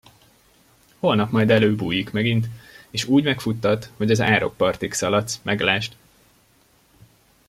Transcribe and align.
Holnap 0.99 1.31
majd 1.31 1.49
előbújik 1.49 2.11
megint, 2.11 2.47
és 2.89 3.03
úgy 3.05 3.23
megfuttat, 3.23 3.91
hogy 3.97 4.11
az 4.11 4.21
árokpartig 4.21 4.93
szaladsz, 4.93 5.39
meglásd! 5.43 5.95